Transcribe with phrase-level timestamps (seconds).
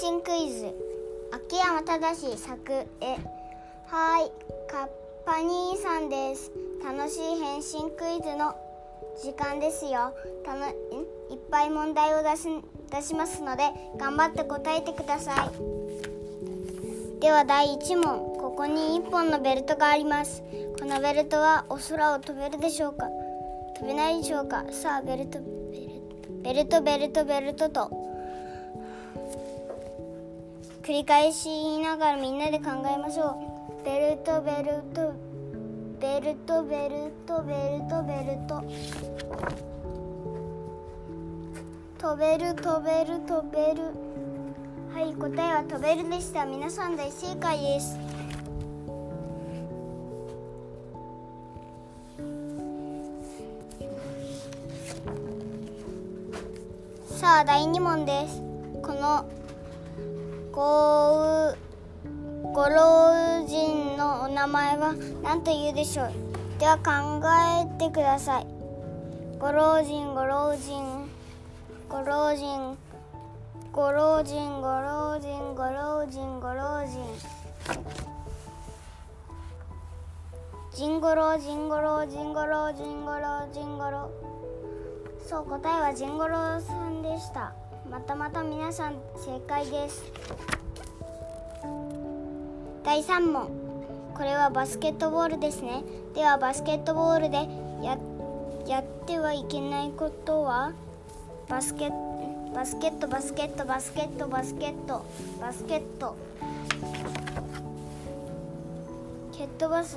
[0.00, 0.72] 身クイズ。
[1.32, 3.16] 秋山正作絵
[3.88, 4.30] はい。
[4.70, 4.88] カッ
[5.26, 6.52] パ兄さんです。
[6.84, 8.54] 楽しい変身クイズの
[9.20, 10.14] 時間ですよ。
[10.44, 10.74] たのいっ
[11.50, 12.46] ぱい問題を出し
[12.92, 13.64] 出しますので
[13.96, 15.50] 頑張って答えてください。
[17.20, 18.38] では第1問。
[18.38, 20.44] ここに1本のベルトがあります。
[20.78, 23.08] このベルトはお空を飛べるでしょうか？
[23.80, 24.64] 飛べないでしょうか？
[24.70, 25.40] さあベルト
[26.44, 28.07] ベルトベルトベルトと。
[30.88, 33.36] 繰り返し言いながらみんなで考えましょ
[33.82, 33.84] う。
[33.84, 35.12] ベルトベルト。
[36.00, 37.42] ベルトベルト。
[37.42, 38.64] ベルトベルト。
[41.98, 43.82] 飛べる飛べる飛べる。
[44.94, 46.46] はい答えは飛べるでした。
[46.46, 47.98] 皆さん大正解です。
[57.20, 58.40] さあ第2問です。
[58.80, 59.37] この
[60.58, 61.54] ご
[62.52, 64.92] ご老人のお名前は
[65.22, 66.10] 何と言うでしょう。
[66.58, 67.22] では考
[67.78, 68.46] えてください。
[69.38, 71.08] ご老人ご老人。
[71.88, 72.76] ご老人。
[73.70, 77.06] ご老人ご老人ご老人ご老人。
[80.74, 84.10] ジンゴロジンゴロジンゴロジンゴロジンゴロ
[85.24, 87.67] そう答えはジンゴロさんでした。
[87.90, 90.04] またまた皆さん正解です。
[92.84, 93.48] 第3問。
[94.14, 95.82] これはバスケットボールですね。
[96.14, 97.48] ではバスケットボールで
[97.82, 97.96] や
[98.66, 100.72] やってはいけないことは
[101.48, 101.90] バスケ
[102.54, 105.04] バスケットバスケットバスケットバスケット
[105.40, 106.14] バスケット。
[109.32, 109.96] 蹴っ飛ばす。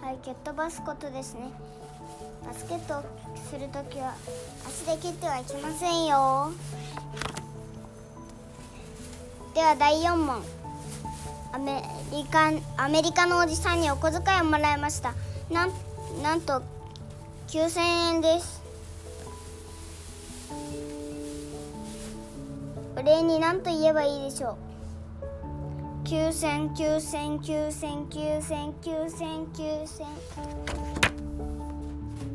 [0.00, 1.52] はい蹴っ飛ばすことですね。
[2.46, 3.04] バスケットを
[3.50, 4.14] するときは
[4.66, 6.52] 足で蹴ってはいけませんよ。
[9.54, 10.42] では第4問。
[11.52, 15.14] アメリカアメリカのおじさんにお小遣いをもらいました。
[15.50, 15.72] なん
[16.22, 16.62] なんと
[17.48, 17.80] 9000
[18.14, 18.62] 円です。
[22.96, 24.56] お礼に何と言えばいいでしょ
[26.04, 26.06] う。
[26.06, 27.40] 9000 9000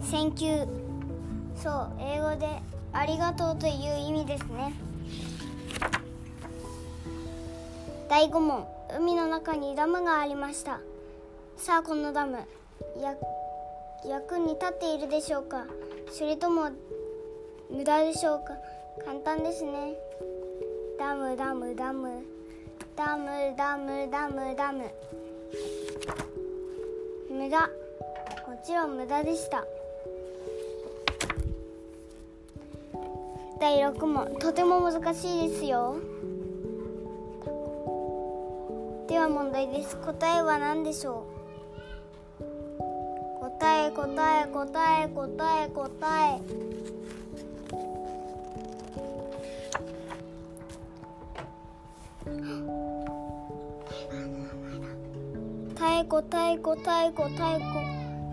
[0.05, 0.67] 9000 9000 9000 9000 1000
[1.55, 2.47] そう英語で
[2.93, 4.73] ありがとうという意味ですね。
[8.07, 10.79] 第5問海の中にダムがありました。
[11.57, 12.37] さあこのダム
[13.01, 13.15] や
[14.05, 15.65] 役に立っているでしょうか？
[16.11, 16.69] それとも
[17.71, 18.53] 無駄でしょうか？
[19.03, 19.95] 簡単ですね。
[20.99, 22.23] ダムダムダム。
[22.95, 24.89] ダムダムダムダム。
[27.29, 27.59] 無駄。
[27.59, 27.67] も
[28.63, 29.65] ちろん無駄でした。
[33.65, 35.95] 第6問とても難しいですよ。
[39.07, 39.97] では問題です。
[39.97, 41.25] 答えは何でしょ
[42.39, 42.43] う？
[43.41, 45.89] 答え答え答え答え答
[46.29, 46.39] え。
[55.73, 57.81] 太鼓太鼓太鼓太鼓。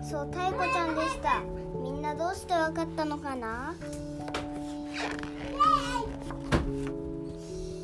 [0.07, 1.41] そう太鼓ちゃんでした。
[1.81, 3.73] みんなどうしてわかったのかな？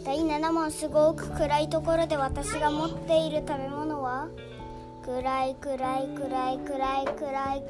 [0.05, 4.27] 第7問すごく暗いところで私が持っている食べ物は？
[5.05, 7.63] 暗い暗い暗い暗い暗い。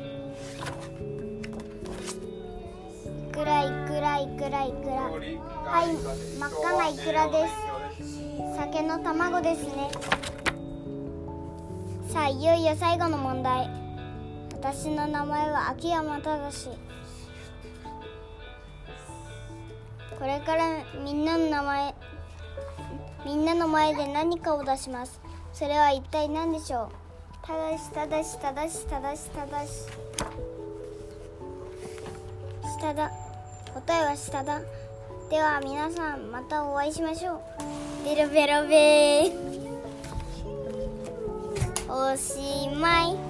[3.32, 5.38] 暗い暗い暗い暗い。
[5.66, 5.88] はい
[6.38, 7.54] 真っ赤なイクラです。
[8.58, 9.90] 酒の卵ですね。
[12.10, 13.70] さあいよいよ最後の問題。
[14.54, 16.52] 私の名前は秋山正
[20.20, 21.96] これからみんなの名前
[23.26, 25.20] みんなの前で何かを出します。
[25.54, 27.48] それは一体何でしょう？
[27.48, 29.88] ただしただしただしただしただし。
[32.80, 33.12] 下だ
[33.74, 34.62] 答えは下だ
[35.30, 37.42] では皆さんまたお会いしましょう。
[38.06, 39.60] ベロベロベー。
[41.90, 43.29] おしまい。